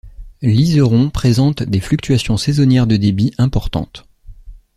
L'Yzeron 0.41 1.11
présente 1.11 1.61
des 1.61 1.79
fluctuations 1.79 2.35
saisonnières 2.35 2.87
de 2.87 2.97
débit 2.97 3.35
importantes. 3.37 4.07